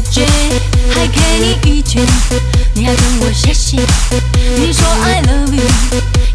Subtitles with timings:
[0.00, 0.26] 我姐姐，
[0.94, 2.02] 还给你一拳，
[2.72, 3.76] 你还跟我谢谢。
[4.56, 5.62] 你说 I love you，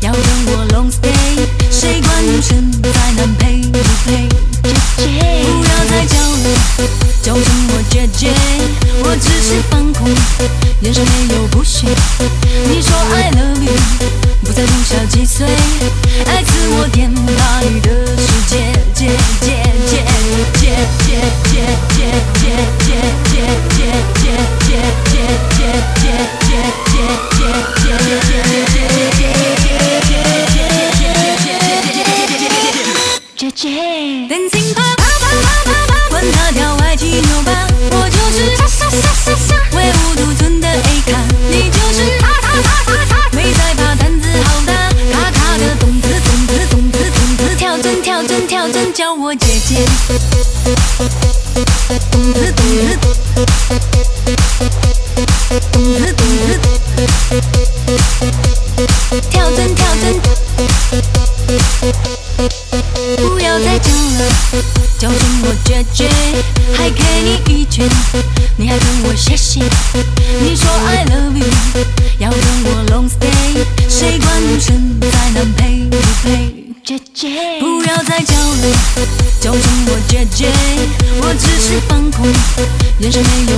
[0.02, 4.30] 要跟我 long stay，谁管女生再难配不配？
[4.98, 6.46] 姐姐，不要再叫了，
[7.24, 8.32] 叫什么姐姐，
[9.04, 10.14] 我只是放空，
[10.82, 11.88] 眼神没有不屑。
[12.70, 13.74] 你说 I love you，
[14.44, 15.48] 不再从小几岁，
[16.28, 17.12] 爱自我颠
[83.06, 83.55] 眼神没有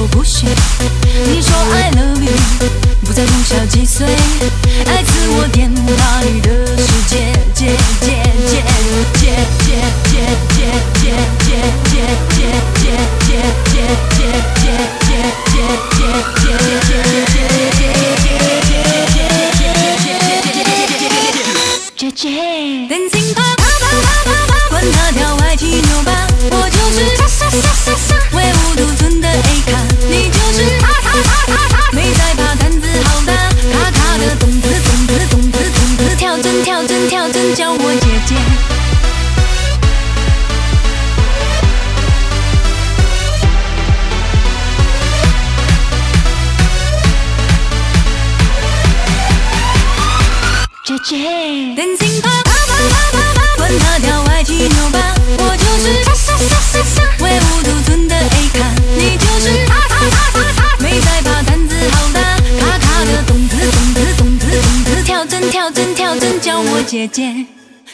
[65.78, 67.46] 针跳针，叫我姐姐。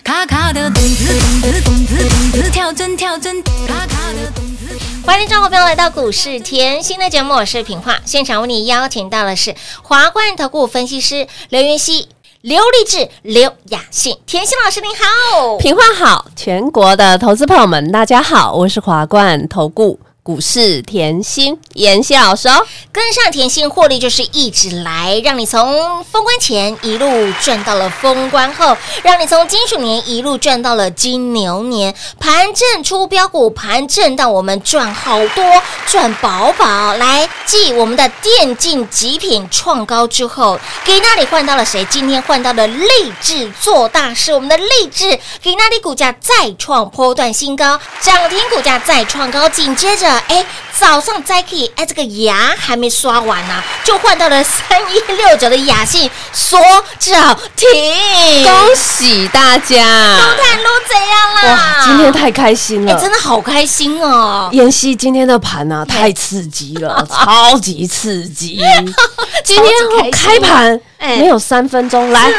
[0.05, 4.79] 咔咔的咚子咚子咚子咚子，跳针跳针，卡卡的动子。
[5.05, 7.99] 欢迎众朋友来到股市甜心的节目，我是品化。
[8.05, 12.07] 现场为你邀请到的是华冠投顾分析师刘云熙、
[12.39, 15.57] 刘立志、刘雅信，甜心老师您好。
[15.57, 22.65] 平话好，全国的投资朋友们，大家好，我是华冠投顾股市甜心妍希老师哦。
[22.93, 31.93] 跟上甜心获利就是一直来，让你从封关前一路赚到了封关后，让你从金鼠年一路赚到了金牛年。
[32.19, 35.43] 盘正出标股，盘正到我们赚好多，
[35.87, 36.93] 赚饱饱。
[36.93, 41.83] 来，继我们的电竞极品创高之后，给那里换到了谁？
[41.89, 42.87] 今天换到了励
[43.19, 50.45] 志做大事，我们的励志给那里股价再创波段新高，涨停股价再创高，紧接着哎，
[50.77, 56.59] 早上 Jacky 哎，这个牙还没刷完呢、就换到了三一六九的雅信锁
[56.99, 57.13] 脚
[57.55, 59.77] 停，恭喜大家！
[59.77, 61.41] 看路怎样啦？
[61.53, 62.99] 哇，今天太开心哎、了！
[62.99, 64.49] 真的好开心哦！
[64.51, 68.61] 妍希今天的盘啊，太刺激了， 超级刺激！
[69.43, 72.29] 今天开盘哎没有三分钟，来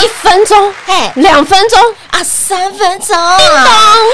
[0.00, 0.06] 一？
[0.22, 1.80] 分钟，嘿两分钟，
[2.10, 3.64] 啊，三分钟，叮咚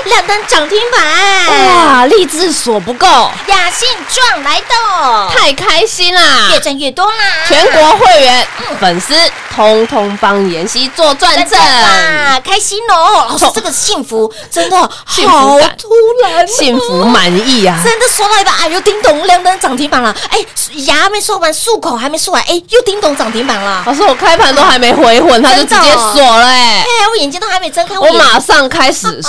[0.07, 3.07] 两单涨停板，哇，励志锁不够，
[3.47, 6.49] 雅信赚来的，太开心啦！
[6.51, 7.15] 越赚越多啦！
[7.47, 8.47] 全国会员、
[8.81, 9.15] 粉丝
[9.55, 13.27] 通通帮妍希做转正，啦，开心哦！
[13.29, 15.91] 老师，这个幸福真的好突
[16.23, 17.79] 然哦，幸福满意啊！
[17.85, 20.15] 真的说到一半，哎呦，叮咚，亮灯涨停板了！
[20.31, 20.39] 哎，
[20.87, 23.83] 牙还没说完，漱口还没漱完，哎，又叮咚涨停板了！
[23.87, 29.21] 老师，我开盘都还没回魂，他就直接锁了哎、哎，我眼睛都还没睁开，我眼马上开始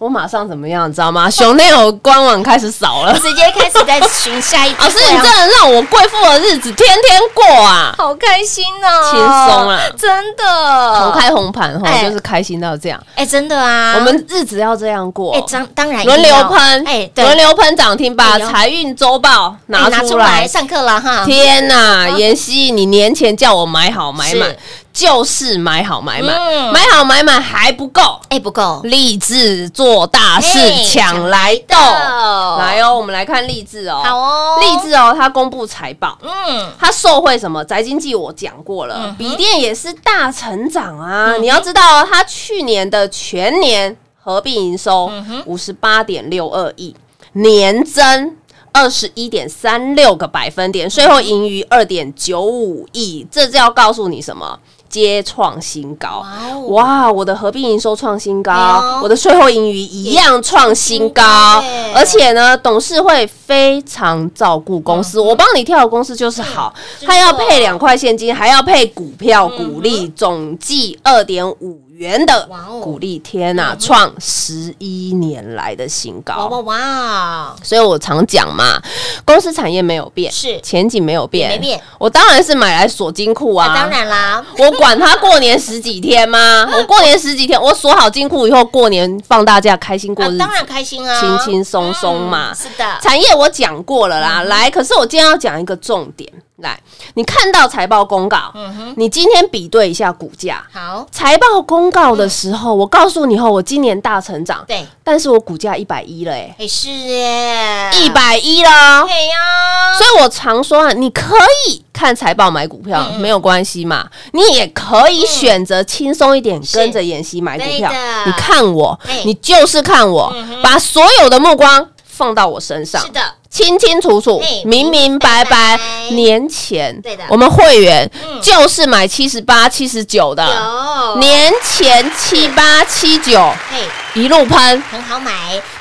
[0.00, 1.28] 我马上怎么样，你知道吗？
[1.30, 3.12] 熊内有官网开始扫了。
[3.18, 7.94] 直接开始在寻下一 老师，你真的让我贵妇的日子天天过啊！
[7.98, 11.00] 好开心哦，轻松啊真的。
[11.00, 15.44] 从开红盘后哎就是开心到这样，哎，真的啊，我们日子要这样过哎，。
[15.52, 20.46] 当当然轮流喷，哎，轮流喷涨停，把财运周报哎拿出来。
[20.48, 21.26] 上课了哈。
[21.26, 24.56] 天呐，妍希，你年前叫我买好买满是，
[24.92, 31.76] 就是买好买满，嗯买好买满还不够，哎，不够，立志做大事哎，抢来斗。
[31.76, 34.02] 斗来哦，我们来看励志哦。
[34.04, 37.64] 好哦励志哦，它公布财报，嗯，它受惠什么？
[37.64, 41.36] 宅经济我讲过了，笔电也是大成长啊。
[41.36, 45.10] 你要知道哦，它去年的全年合并营收
[45.46, 46.94] 五十八点六二亿，
[47.32, 48.36] 年增。
[48.72, 54.56] 二十一点三六个百分点，税后盈余二点九五亿，这就要告诉你什么？
[54.90, 56.22] 皆创新高。
[56.68, 57.10] 哇！
[57.10, 59.02] 我的合并营收创新哎高，呦。
[59.04, 61.62] 我的税后盈余一样创新高
[61.94, 66.74] 而且呢，董事会非常照顾公司，我帮你跳的公司就是好，
[67.06, 72.80] 他要配两块现金，还要配股票股利，总计二点五元的哇哦。
[72.80, 76.60] 股利，天呐，创十一年来的新哇哇高。
[76.60, 78.80] 哇，所以我常讲嘛，
[79.26, 80.58] 公司产业没有变，是。
[80.62, 81.78] 前景没有变，没变。
[81.98, 86.66] 我当然是买来锁金库啊，那当然啦， 我管他过年十几天吗？
[86.72, 92.50] 我过年十几天，我锁好金库以后，过年放大假，开心过日当然开心啊，轻轻松松嘛。
[92.52, 96.78] 嗯是的，产业我讲过了啦，来，可是我今天要讲一个重点，来，
[97.14, 98.52] 你看到财报公告，
[98.96, 100.62] 你今天比对一下股价。
[100.72, 109.04] 好，财报公告的时候，我告诉你后，我今年大成长，对，但是我股价一百一了，哎，哎是耶，一，百一了。
[109.06, 111.34] 对呀，所以我常说啊，你可
[111.68, 113.20] 以看财报买股票，嗯。
[113.20, 114.08] 没有关系嘛。
[114.32, 117.92] 你也可以选择轻松一点，跟着妍希买股票。
[118.24, 123.00] 你看我，你就是看我，把所有的目光放到我身上。
[123.04, 123.12] 是。
[123.12, 125.78] 的，清清楚楚，明明白白。
[126.10, 133.78] 年前对的，我们会员嗯就是买七十八、七十九的，有，年前七八、七九嘿。
[134.14, 135.30] 一路喷，很好买，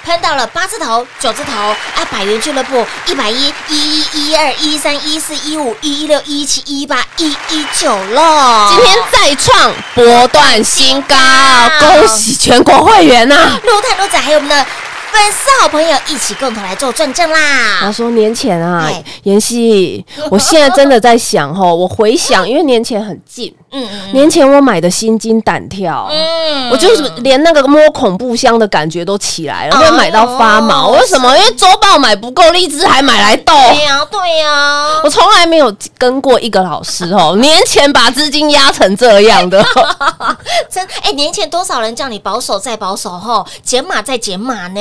[0.04, 2.06] 喷到了八字头、九字头啊！
[2.12, 8.70] 百元俱乐部一百一、一一、一二、一三、一四、一五、一一六、一七、一八、一一九了。
[8.70, 11.16] 今天再创波段新高，
[11.80, 13.60] 恭喜全国会员呐！
[13.64, 14.64] 陆太陆仔还有我们的
[15.12, 17.36] 粉丝好朋友一起共同来做转正他
[17.86, 17.92] 啦！
[17.92, 26.08] 说年前啊哎，妍希， 我现在真的在想吼，我回想，因为年前很近，嗯嗯年前我买的心惊胆跳。
[26.12, 30.90] 嗯我就是连那个摸恐怖箱的感觉都起来了，哦会买到发毛。
[30.90, 31.36] 为什么？
[31.38, 33.54] 因为周报买不够，荔枝还买来斗。
[33.74, 39.64] 对呀对呀，我从来没有跟过一个老师哦， 年前把资金压成这样的，
[40.70, 44.80] 真哎，年前多少人叫你保守再保守吼，减码再减码呢？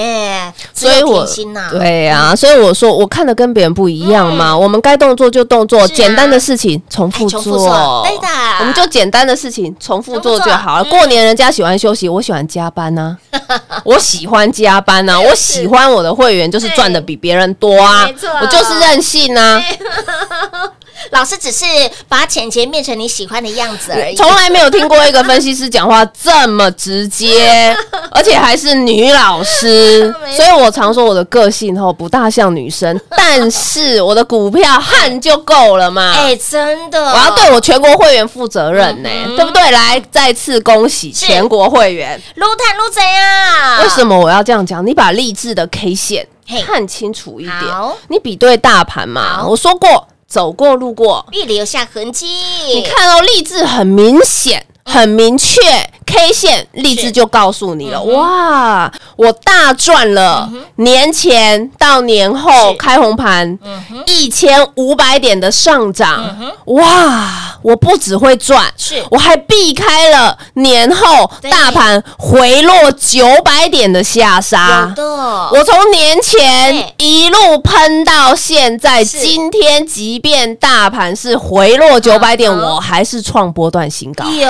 [0.72, 1.26] 所以我
[1.70, 4.56] 对呀、所以我说我看的跟别人不一样嘛。
[4.56, 5.88] 我们该动作就动作，啊。
[5.88, 7.42] 简单的事情重复做。
[7.42, 8.28] 做，对的。
[8.60, 10.84] 我们就简单的事情重复做就好了。
[10.84, 10.90] 嗯。
[10.90, 13.16] 过年人家喜欢休息，我喜欢加班呐、
[13.84, 18.08] 我喜欢加班呐、我喜欢我的会员就是赚的比别人多啊。
[18.40, 19.60] 我就是任性啊。
[21.10, 21.64] 老师只是
[22.08, 24.14] 把钱钱变成你喜欢的样子而已。
[24.14, 27.76] 从来没有听过一个分析师讲话这么直接，
[28.10, 36.12] 而且还是女老师， 所以我常说我的个性吼不大像女生，但是我的股票汗就够了嘛。
[36.14, 39.70] 哎，真的，我要对我全国会员负责任呢、对不对？
[39.70, 42.20] 来，再次恭喜全国会员。
[42.36, 43.82] 撸探撸贼啊！
[43.82, 44.86] 为什么我要这样讲？
[44.86, 47.62] 你把励志的 K 线嘿看清楚一点，
[48.08, 49.44] 你比对大盘嘛。
[49.46, 52.26] 我说过，走过路过，必留下痕迹？
[52.66, 54.66] 你看哦，励志很明显。
[54.90, 55.60] 很明确
[56.08, 60.50] ，K 线励志就告诉你了，哇，我大赚了！
[60.76, 63.58] 年前到年后开红盘，
[64.06, 67.44] 一千五百点的上涨，哇！
[67.60, 69.04] 我不只会赚，是。
[69.10, 84.48] 我还避开了年后大盘回落九百点的下杀我从年前一路喷到现在，今天即便大盘是回落九百点，嗯我还是创波段新高，有。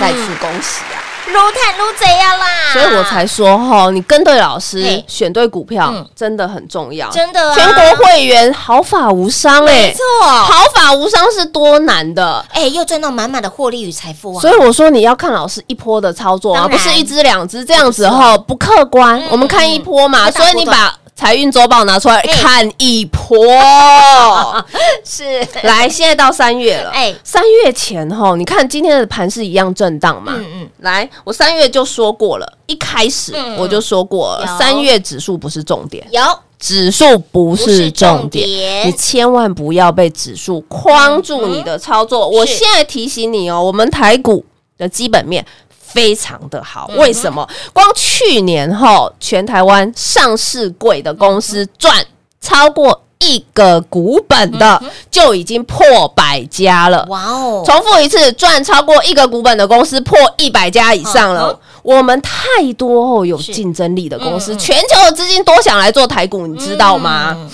[0.00, 0.98] 再次恭喜啊！
[1.28, 2.46] 撸探撸贼呀啦！
[2.72, 7.08] 所以我才说哈，你跟对老师，选对股票嗯真的很重要。
[7.10, 12.44] 真的啊全国会员毫发无伤哎没，错，毫发无伤是多难的。
[12.52, 14.40] 哎，又赚到满满的获利与财富啊！
[14.40, 19.22] 所以我说你要看老师一波的操作啊，不是一只两只这样子哈，不客观。
[19.30, 22.32] 我们看一波嘛，所以你把财运周报拿出来哎。
[22.32, 23.46] 看一波。
[25.06, 25.24] 是。
[25.62, 27.12] 来，现在到三月了，哎。
[27.12, 30.32] 哎，三月前吼，你看今天的盘是一样震荡嘛？
[30.36, 36.20] 嗯嗯，来，我三月就说过了，一开始嗯我就说过了，三月指数不是重点，有。
[36.58, 38.48] 指数不是重点，
[38.84, 42.28] 你千万不要被指数框住你的操作。
[42.28, 44.44] 我现在提醒你哦，我们台股
[44.76, 45.46] 的基本面。
[45.92, 47.48] 非常的好，为什么？
[47.72, 52.04] 光去年后，全台湾上市柜的公司赚
[52.40, 57.06] 超过一个股本的，就已经破百家了。
[57.08, 61.48] 哇哦，重复一次，赚超过一个股本的公司破一百家以上了。
[61.50, 67.34] 嗯我们太多哦有竞争力的公司，全球的资金都想来做台股，你知道吗？
[67.36, 67.50] 嗯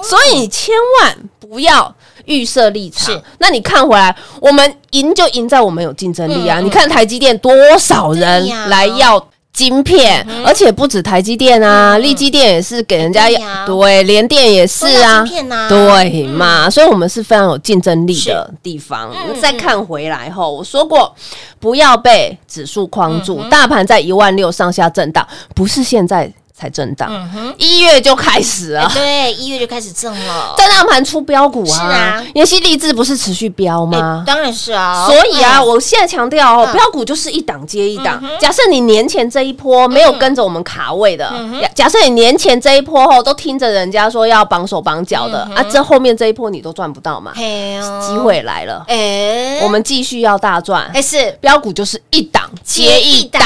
[0.00, 0.72] 所以你千
[1.02, 1.92] 万不要
[2.26, 3.20] 预设立场。
[3.38, 6.60] 那你看回来，我们赢就赢在我们有竞争力啊！
[6.60, 9.24] 你看台积电多少人来要。
[9.54, 12.02] 晶片，而且不止台积电啊，嗯。
[12.02, 13.64] 力积电也是给人家对呀。
[13.64, 15.24] 对，联电也是啊。
[15.68, 19.14] 对嘛，所以我们是非常有竞争力的地方。
[19.14, 19.40] 嗯。
[19.40, 21.14] 再看回来后，我说过
[21.60, 23.48] 不要被指数框住，嗯。
[23.48, 27.10] 大盘在一万六上下震荡，不是现在才震荡，
[27.58, 28.82] 一月就开始了。
[28.82, 32.24] 哎对，一月就开始震了，震荡盘出标股啊，是啊。
[32.34, 34.24] 妍希励志不是持续标哎吗？
[34.24, 35.66] 当然是啊，所以啊，嗯。
[35.66, 38.22] 我现在强调哦嗯，标股就是一档接一档。
[38.40, 47.32] 假设你年前这一波没有跟着我们卡位的，嗯假假设你年前这一波后都听着人家说要绑手绑脚的嗯啊，这后面这一波你都赚不到嘛？
[47.34, 50.88] 机，会来了，哎，我们继续要大赚。
[50.94, 51.32] 哎是。
[51.40, 53.42] 标股就是一档接一档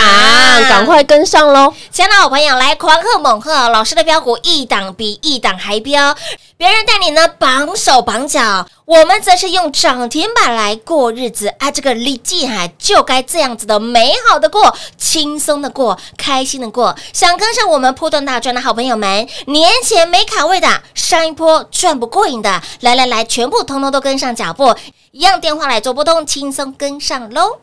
[0.68, 1.72] 赶快跟上喽！
[1.90, 3.69] 亲爱的好朋友，来狂贺猛贺！
[3.69, 6.17] 老师的标股一档比一档还标，
[6.57, 11.71] 别人带你呢绑手绑脚，我们则是用涨停板来过日子啊！
[11.71, 16.97] 这个利记哈就该这样子的美好的过，轻松的过，开心的过。
[17.12, 24.75] 想跟上我们波段大赚的好朋友们，年前没卡位的，上一波赚不过瘾的，来来来，全部通通都跟上脚步，
[25.12, 27.59] 一样电话来做波动，轻松跟上喽。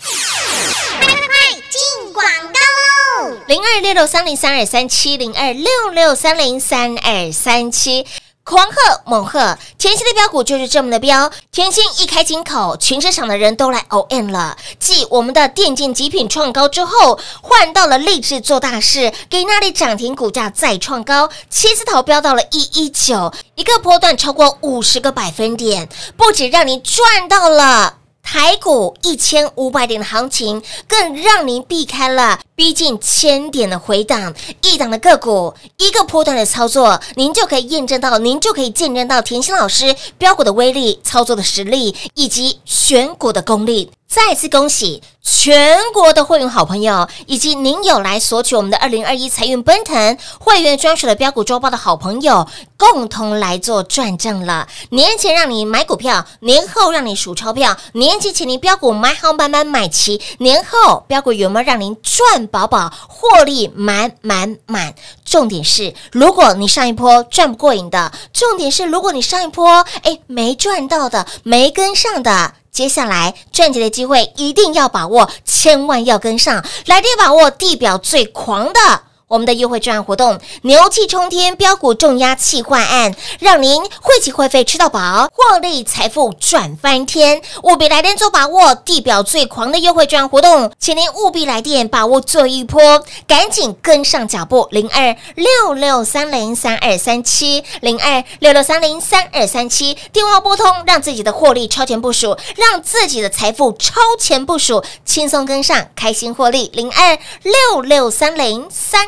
[1.75, 8.05] 进广告喽零二六六三零三二三七零二六六三零三二三七。
[8.46, 8.75] 狂贺
[9.08, 11.32] 猛贺，甜心的标股就是这么的标。
[11.51, 14.55] 甜心一开金口，全市场的人都来 O N 了。
[14.79, 27.96] 继我们的电竞极品创高之后，换到了励志做大事，给那里涨停股价再创高，七字头飙到了一一九，一个波段超过五十个百分点，不止让你赚到了。
[28.25, 43.91] 台股一千五百点的行情，更让您避开了逼近千点的回档，一档的个股，一个波段的操作，您就可以验证到，您就可以见证到甜心老师标股的威力、操作的实力以及选股的功力。
[44.07, 52.47] 再次恭喜全国的会员好朋友，以及您有来索取我们的二零二一财运奔腾会员专属的标股周报的好朋友，
[52.77, 54.67] 共同来做转正了。
[54.91, 64.93] 年前让你买股票，年后让你数钞票，年前请您标股买好买满买齐，年后标股有没有让您赚饱饱，获利满满满？
[65.25, 72.53] 重点是，如果你上一波赚不过瘾的，重点是，如果你上一波哎没赚到的，没跟上的。
[72.75, 79.01] 接下来赚钱的机会一定要把握，千万要跟上，来电把握地表最狂的。
[79.27, 87.41] 我们的优惠券活动，牛气冲天标股重压气换案，让您会起会费吃到饱，获利财富赚翻天。
[87.63, 94.67] 务必来电做把握地表最狂的优惠券活动，请您务必来电把握最一波，赶紧跟上脚步。
[94.70, 106.70] 零二六六三零三二三七，零二六六三零三二三七，电话拨通，让自己的获利超前部署，让自己的财富超前部署，轻松跟上，开心获利。
[106.74, 109.08] 零二六六三零三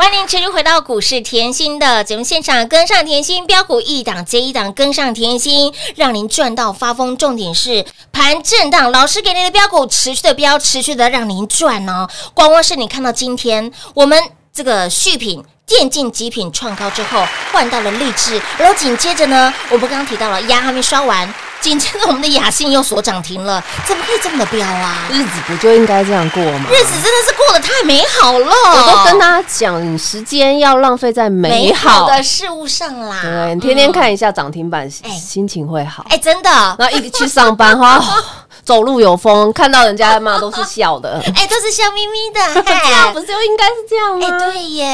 [0.00, 7.14] 欢迎持续回到股市甜心的节目现场，跟上甜心标股一档接一档，跟上甜心，让您赚到发疯。
[7.18, 12.08] 重点是盘震荡，老师给您的标股持续的标，持续的让您赚哦。
[12.32, 14.18] 光光是你看到今天我们
[14.52, 15.44] 这个续品。
[15.70, 25.06] 电竞极品创高之后，换到了励志，然后紧接着呢，我们刚刚提到了牙还没刷完，紧接着我们的雅信又锁涨停了，怎么可以这么的飙啊？
[25.12, 26.66] 日子不就应该这样过吗？
[26.68, 33.20] 日子真的是过得太美好了，我都跟大家讲，时间要浪费在美好的事物上啦。
[33.22, 36.04] 对，你天天看一下涨停板，心情会好。
[36.08, 38.02] 哎，真的，然后一去上班哈。
[38.70, 44.24] 走路有风，看到人家骂都是笑的， 哎，都是笑眯眯的， 这样不是就应该是这样吗？
[44.24, 44.84] 哎，对耶。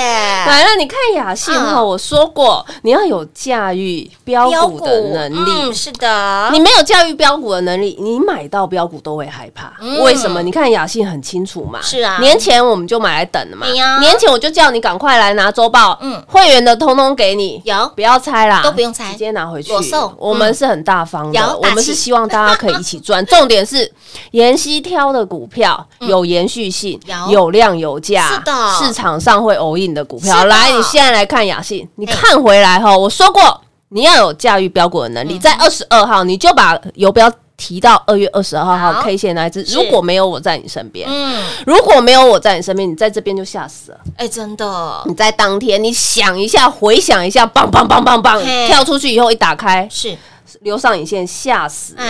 [0.46, 9.74] 来了，你看雅信哈，我说过你要有驾驭标股的能力，嗯，是的，你没有驾驭标股的能力，你买到标股都会害怕。
[10.02, 10.40] 为什么？
[10.40, 13.66] 你看雅信很清楚嘛，是啊，年前我们就买来等了嘛，
[14.00, 20.14] 年前我就叫你赶快来拿周报，嗯，会员的通通给你，有，不要猜啦，都不用猜，直接拿回去，我送。
[20.16, 23.65] 我们是很大方的，我们是希望大家可以一起赚， 重点。
[23.66, 23.92] 点是
[24.30, 27.56] 妍希挑的股票有延续性，有。
[27.56, 30.44] 量有价，是的，市场上会偶印的股票。
[30.44, 39.62] 来，你现在来看雅信，你看回来哈，我说过你要有驾驭标股的能力，在二十二号你就把游标提到二月二十二号 K 线那一只。
[39.72, 43.98] 如果没有我在你身边，嗯，如果没有我在你身边，你在这边就吓死了。
[44.18, 50.14] 哎，真的，你在当天你想一下，回想一下，棒棒棒棒棒，跳出去以后一打开是。
[50.60, 52.02] 留上影线吓死了，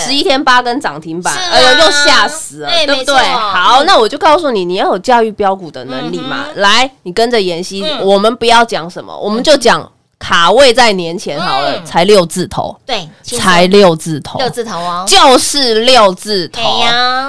[0.00, 3.16] 十一天八根涨停板，哎呦，又吓死了，对不对？
[3.16, 6.46] 好，那我就告诉你，你要有驾驭标股的能力嘛。
[6.56, 16.62] 来，你跟着妍希，我们不要讲什么，我们就讲卡位在年前好了，才六字头，对，才六字头，六字头哦，就是六字头。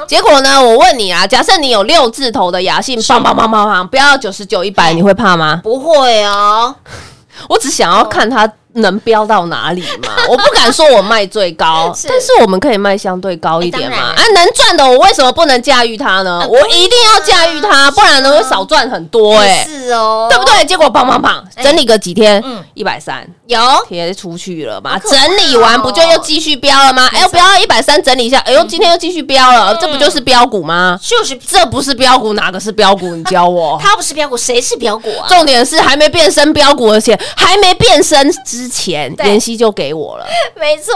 [0.07, 5.59] 结果呢，我问你啊，假设你有六字头的雅信，棒棒棒棒棒，不要九十九一百，你会怕吗？
[5.63, 6.73] 不会哦，
[7.49, 8.49] 我只想要看它。
[8.77, 10.09] 能飙到哪里嘛？
[10.29, 13.97] 我不敢说我卖最高， 但是我们可以卖相对高一点嘛。
[13.97, 16.45] 啊，能赚的我为什么不能驾驭它呢？
[16.49, 19.65] 我一定要驾驭它，不然呢会少赚很多哎。
[19.67, 20.65] 是哦，对不对？
[20.65, 24.97] 结果棒棒棒，整理个几天，嗯，一百三有贴出去了嘛？
[24.99, 27.07] 整理完不就又继续飙了吗？
[27.13, 30.99] 哎呦，飙到一百三，整理一下，哎呦，今天又继续飙了，这不就是标股吗？
[31.01, 33.15] 就是这不是标股，哪个是标股？
[33.15, 35.27] 你教我， 它不是标股，谁是标股啊？
[35.29, 39.15] 重点是还没变身标股，而且还没变身之前。
[39.23, 40.25] 妍希就给我了，
[40.55, 40.93] 没错，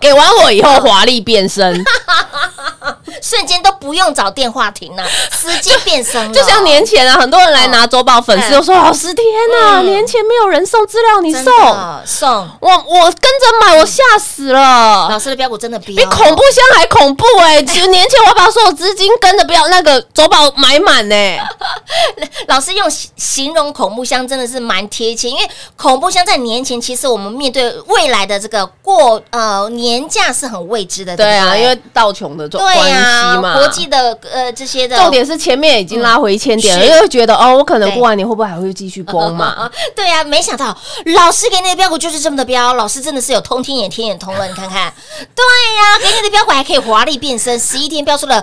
[0.00, 1.84] 给完我以后华丽变身，
[3.22, 5.04] 瞬间都不用找电话亭了，
[5.40, 6.32] 直接变身了。
[6.32, 9.26] 就像年前啊，很多人来拿周报，粉丝都说：“老师，天
[9.60, 11.44] 哪，年前没有人送资料，你送
[12.04, 17.62] 送我，我跟着买，我吓死了。”老师的标股真的比比恐怖箱还恐怖哎！
[17.62, 21.16] 其实年前我把所有资金跟着标那个周报买满呢。
[22.48, 27.26] 老师用形容恐怖箱真的是蛮贴切，因为恐怖箱在年前其实我们。
[27.36, 39.70] 面对未来的这个过呃年假是很未知的，对啊，因为道琼的关系嘛，国际的呃这些的，重点是前面已经拉回一千点了，因为觉得哦，我可能过完年会不会还会继续崩嘛？
[39.94, 40.76] 对啊，没想到
[41.14, 44.94] 老师给你的标股就是这么的标，老师真的是有通天眼、天眼通了，你看看，
[45.34, 48.42] 对呀，给你的标股还可以华丽变身，十一天标出了。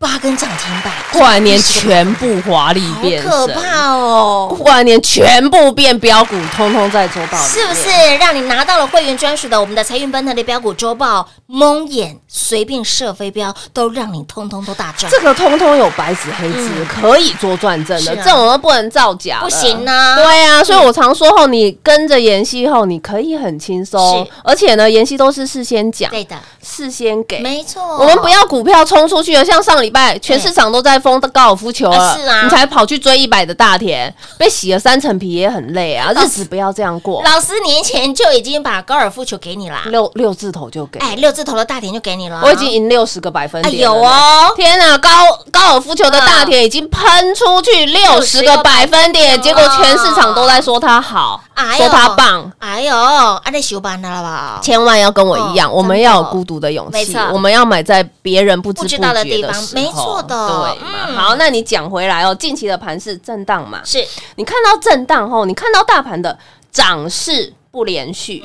[0.00, 4.48] 八根涨停板，过完年全部华丽变可怕哦！
[4.48, 11.28] 过完年全部变标股，通通在周报，是不是让你拿到了会员专属的我们的财运奔腾的标股周报？
[11.46, 15.12] 蒙眼随便射飞镖，都让你通通都大赚。
[15.12, 20.14] 这个通通有白纸黑字，可以做转正的，这种都不能造假，不行呢。
[20.16, 27.82] 对啊，所以我常说后，你跟着妍希后，你可以很轻松，而且呢，妍希都是事先讲，对的，事先给，没错。
[27.98, 29.89] 我们不要股票冲出去了，像上礼。
[29.90, 37.22] 拜，全市场都在封高尔夫球了，是啊，你才跑去追一百的大田，被洗了三层皮也很累啊，日子不要这样过。
[37.22, 45.08] 老师年前就已经把高尔夫球给你啦，六六字头就给，哎，六字头的大田就给你了，我已经赢六十个百分点，有哦，天哪，高
[45.50, 51.42] 高尔夫球的大田已经喷出去六十个百分点，结果全市场都在说他好，
[51.76, 54.60] 说他棒，哎呦，啊，那休班了吧？
[54.62, 59.52] 千万要跟我一样，我们要有孤独的勇气，我们要买在别人不知不觉的地方。
[59.80, 61.06] 没错的对嘛？
[61.08, 63.80] 嗯好，那你讲回来哦，近期的盘是震荡嘛？
[63.84, 66.36] 是你看到震荡后，你看到大盘的
[66.70, 68.42] 涨势不连续，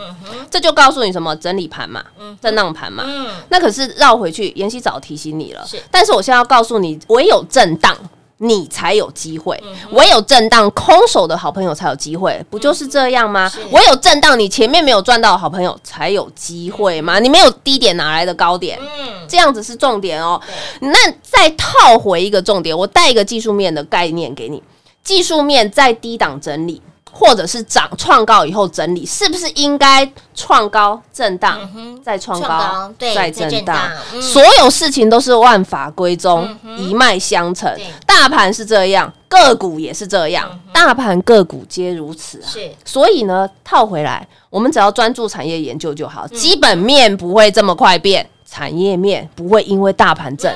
[0.49, 1.35] 这就告诉你什么？
[1.35, 2.03] 整理盘嘛，
[2.41, 3.03] 震荡盘嘛。
[3.05, 5.81] 嗯那可是绕回去，妍希早提醒你了是。
[5.89, 7.95] 但是我现在要告诉你，唯有震荡。
[8.37, 13.49] 你才有机会，嗯唯有震荡，空手的好朋友才有机会，不就是这样吗？
[13.71, 17.17] 唯有震荡，你前面没有赚到的好朋友才有机会吗。
[17.19, 18.77] 你没有低点哪来的高点？
[18.81, 20.39] 嗯，这样子是重点哦。
[20.81, 24.61] 那再套回一个重点，我带一个技术面的概念给你。
[25.03, 26.81] 技术面在低档整理，
[27.17, 31.57] 或者是涨创高以后整理，是不是应该创高震荡，
[32.03, 33.89] 再创创高再再震震荡
[34.21, 36.45] 所有事情都是万法归宗，
[36.77, 37.73] 一脉相承。
[38.05, 42.47] 大盘是这样，个股也是这样，大盘个股皆如此啊。
[42.51, 42.69] 是。
[42.83, 46.09] 所以呢，套回来，我们只要专注产业研究就嗯。
[46.09, 50.53] 好，基本面不会这么快变，产业面不会因为大盘震。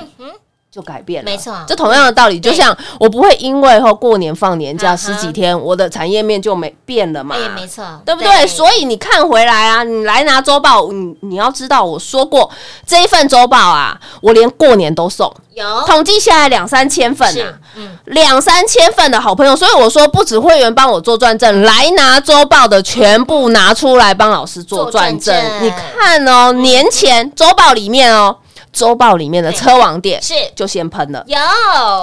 [0.72, 1.54] 就改变了，没错。
[1.68, 8.46] 这同样的道理，就像我不会因为后过年放年假十几天，我的产业面就没变了嘛，哎，没错，对不对？
[8.46, 12.50] 所以你看回来啊，你来拿周报，你你要知道，我说过
[12.86, 15.66] 这一份周报啊，我连过年都送，有。
[15.88, 25.20] 统计下来两三千份啊，嗯，两三千份的好朋友，所以我说不止会员帮我做转正，来拿周报的全部拿出来帮老师做转。
[25.20, 28.38] 正你看哦，年前周报里面哦，
[28.72, 30.34] 周报里面的车王店是。
[30.56, 31.38] 就先喷了，有。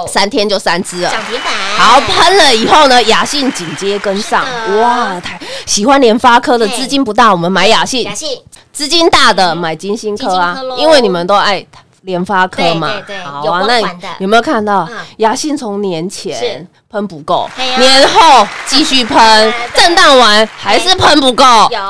[0.07, 1.09] 三天就三只了。
[1.09, 4.45] 涨停板，好，喷了以后呢，雅信紧接跟上。
[4.79, 8.03] 哇，太喜欢联发科的资金不大，我们买雅信。
[8.03, 8.41] 雅；信。
[8.73, 11.65] 资金大的买金星科啊因为你们都爱
[12.07, 12.87] 联发科嘛。
[12.87, 13.17] 对对对。
[13.45, 13.79] 有好啊，那
[14.19, 14.97] 有没有看到嗯。
[15.17, 21.43] 雅信从年前喷不够，年后继续喷，震荡完还是喷不够，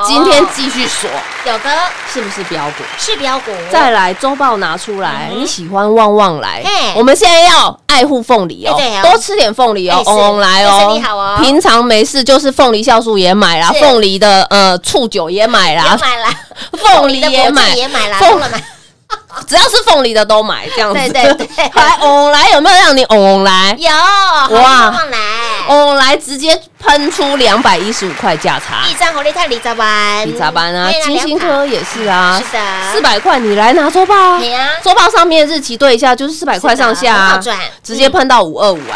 [0.06, 1.10] 今天继续锁，
[1.45, 1.69] 有的。
[2.12, 2.84] 是不是标股？
[2.97, 6.63] 是标股，再来周报拿出来，你喜欢旺旺来
[6.95, 10.99] 我们现在要爱护凤梨哦多吃点凤梨哦来哦。
[11.03, 13.80] 好哦，平常没事就是凤梨酵素也买啦，是。
[13.80, 15.95] 凤梨的呃醋酒也买啦，
[16.73, 18.17] 凤梨也买酱，也买了，
[19.48, 21.00] 只要是凤梨的都买，这样子。
[21.00, 23.76] 对对对来嗡嗡来有没有让你嗡嗡来？
[23.80, 25.17] 有哇哇，旺来，
[25.70, 28.88] 嗡嗡来直接喷出两百一十五块价差。
[28.89, 32.60] 一张红利碳李早班，理查班啊，金星科也是啊，是的。
[32.93, 34.39] 四百块你来拿周报啊。
[34.39, 38.95] 对呀，周报上面日期对一下就是四百块上下赚，直接喷到五二五啊，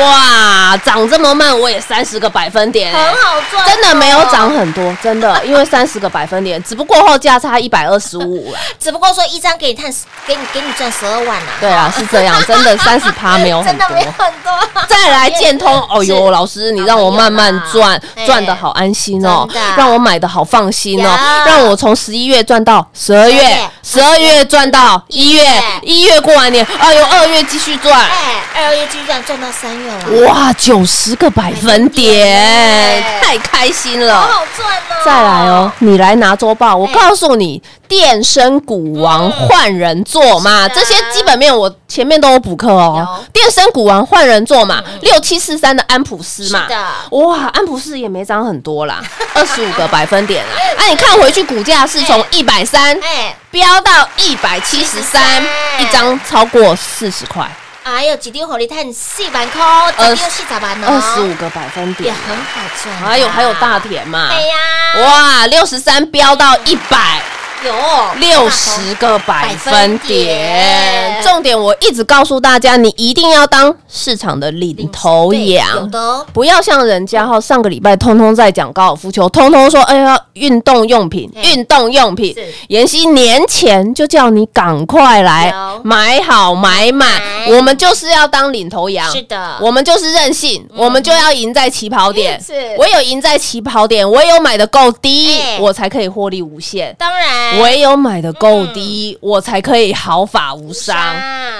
[0.00, 8.60] 哇，哇，涨这么慢我也三十个百分点欸，很好赚哦，真的没有涨很多，真的， 因为三十个百分点，只不过后价差一百二十五啦。
[8.78, 9.92] 只不过说一张给你探，
[10.26, 13.88] 给你给你赚十二万呐，对啊， 是这样，真的三十趴没有很多。
[13.88, 14.04] 真的没。
[14.04, 25.42] 有很多，再来建通，哦是呦，老师，你让我慢慢赚哎，赚的好安心哦让我买的好放心哦有，让我从十一月赚到十二月月，十二月赚到一月
[25.82, 34.20] 一月，过完年，哎呦，二月继续赚，哎，二月继续赚赚到三月了，哇，九十个百分点，太开心了。
[34.20, 46.66] 好好赚哦，再来哦，，你来拿周报，我哎告诉你，电声股王换人做嘛，这些基本面我前面都有补课哦电声股王换人做嘛，六七四三的安普斯嘛
[47.10, 49.00] 哇，安普斯也没涨很多啦，
[49.34, 50.52] 二十五个百分点啊。
[50.78, 55.42] 啊，你看回去股价是从一百三哎，飙到一百七十三，
[55.78, 57.48] 一张超过四十块，
[57.84, 59.62] 哎呦，几丢火力碳四万块，
[59.96, 62.12] 二几丢四十万哦，二十五个百分点也。
[62.12, 64.56] 很好赚啊，还有还有大田嘛，哎呀，
[65.00, 67.22] 哇，六十三飙到一百。
[67.64, 67.72] 有
[68.20, 71.22] 六十个百分点点。
[71.22, 75.90] 重点我一直告诉大家，你一定要当市场的领头对有羊。
[75.90, 82.44] 的哦，不要像人家哈，上个礼拜通通在讲高尔夫球，通通说哎呀运动用品，对运动用品是。
[82.68, 87.08] 妍希年前就叫你赶快来有买好买满，
[87.48, 89.10] 我们就是要当领头羊。
[89.10, 92.40] 是的我们就是任性，我们就要赢在起跑点。
[92.40, 96.94] 是唯有赢在起跑点，唯有买的够低哎，我才可以获利无限。
[96.98, 100.96] 当然，唯有买的够低，我才可以毫发无伤。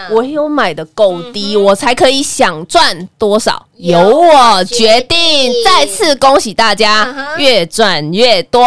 [0.08, 5.64] 伤唯有买的够低，我才可以想赚多少，由由我决决定定。
[5.64, 8.64] 再次恭喜大嗯家，哼越赚越多。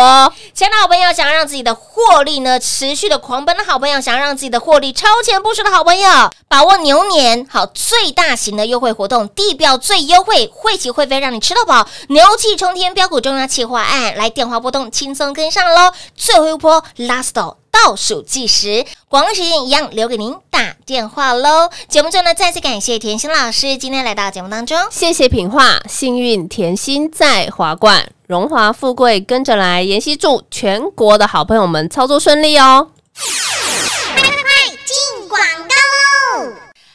[0.54, 6.10] 亲爱的好朋友，想要让自己的获利呢持续的狂奔的好朋友，想要让自己的获利超前部署的好朋友，
[6.47, 15.91] 把握牛年好最大型的优惠活动，地表最优惠，会起会飞，让你吃到饱，牛气冲天，标股中央企划案，来电话拨动，轻松跟上喽！
[16.15, 21.70] 最后一波 last 倒数计时，广告时间一样留给您打电话喽。
[21.88, 24.78] 节目中呢，再次感谢甜心老师今天来到节目当中。
[24.92, 29.84] 谢谢品画，幸运甜心在华冠，荣华富贵跟着来。
[29.84, 32.90] 妍希祝全国的好朋友们操作顺利哦。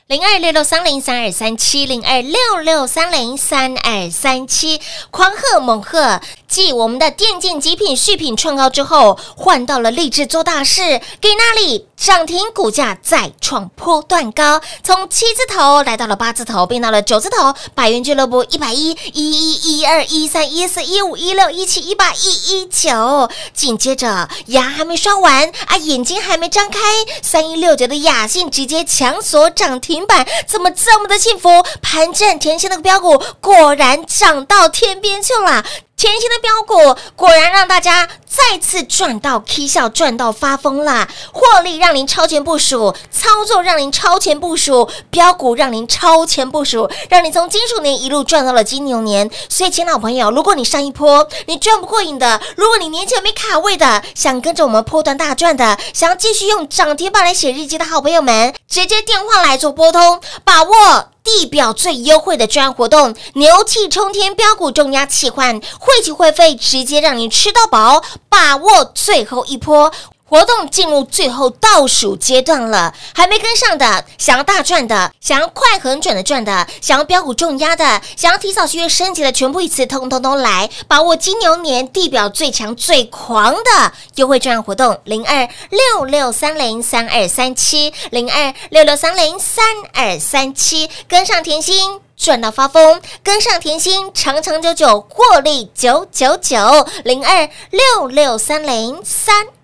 [0.07, 4.79] 零二六六三零三二三七零二六六三零三二三七，
[5.11, 6.21] 狂贺猛贺！
[6.55, 17.53] 继我们的电竞极品续品创高之后，换到了励志做大事，给那里涨停，股价再创破段高，从七字头来到了八字头，变到了九字头。
[17.75, 26.79] 百元俱乐部一百一、一一、一二、一三、一四、一五、一六、一七、一八、一一九，紧接着牙还没刷完啊，眼睛还没张开，
[27.21, 31.49] 三一六九的雅信直接强锁涨停板，怎么这么的幸福？
[31.83, 35.65] 盘正甜心的标股果然涨到天边去了。
[36.05, 41.09] 甜心的标股果然让大家再次赚到 K 笑，赚到发疯啦！
[41.33, 49.31] 获利让您超前部署，操作让您超前部署，标股让您超前部署，让你从金属年一路赚到了金牛年。
[49.49, 61.14] 所以，亲老朋友，如果你上一波你赚不过瘾的，如果你年前没卡位的，想跟着我们破段大赚的，想要继续用涨停板来写日记的好朋友们，直接电话来做拨通，把握。
[61.25, 69.91] 地表最优惠的专案活动，牛气冲天标股重压气换，汇集会费直接让你吃到饱，把握最后一波。
[70.35, 92.01] 活动进入最后倒数阶段了，还没跟上的，想要大赚的，想要快很准的赚的，想要标股重压的，想要提早续约升级的，全部一次通通都来，把握金牛年地表最强最狂的优惠券活动，零二六六三零三二三七，零二六六三零三二三七，跟上甜心。
[92.17, 96.57] 赚到发疯，跟上甜心，长长久久，获利九九九
[97.05, 99.47] 零二六六三零三